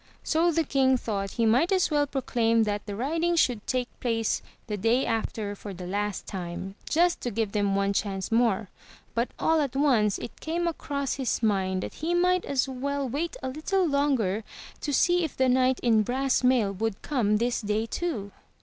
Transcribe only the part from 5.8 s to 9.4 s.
last time, just to give them one chance more; but